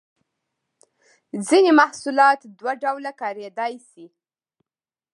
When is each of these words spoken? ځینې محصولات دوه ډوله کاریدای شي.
ځینې 1.47 1.71
محصولات 1.79 2.39
دوه 2.57 2.73
ډوله 2.83 3.11
کاریدای 3.21 3.73
شي. 3.89 4.05